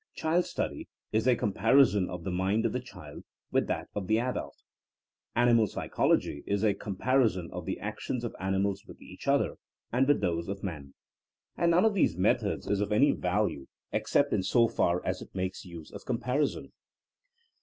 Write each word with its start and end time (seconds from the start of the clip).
*' 0.11 0.13
Child 0.15 0.45
study*' 0.45 0.87
is 1.11 1.27
a 1.27 1.35
comparison 1.35 2.09
of 2.09 2.23
the 2.23 2.31
mind 2.31 2.65
of 2.65 2.71
the 2.73 2.79
child 2.79 3.23
with 3.51 3.67
that 3.67 3.87
of 3.93 4.07
the 4.07 4.17
adult. 4.17 4.63
Animal 5.35 5.67
psychology'' 5.67 6.43
is 6.47 6.63
a 6.63 6.73
comparison 6.73 7.51
of 7.51 7.67
the 7.67 7.79
actions 7.79 8.23
of 8.23 8.35
animals 8.39 8.83
with 8.87 8.99
each 8.99 9.27
other 9.27 9.57
and 9.91 10.07
with 10.07 10.19
those 10.19 10.47
of 10.47 10.63
man. 10.63 10.95
And 11.55 11.69
none 11.69 11.85
of 11.85 11.93
these 11.93 12.17
methods 12.17 12.65
is 12.65 12.81
of 12.81 12.91
any 12.91 13.11
value 13.11 13.67
ex 13.93 14.09
cept 14.13 14.33
in 14.33 14.41
so 14.41 14.67
far 14.67 15.05
as 15.05 15.21
it 15.21 15.35
makes 15.35 15.65
use 15.65 15.91
of 15.91 16.03
comparison. 16.03 16.71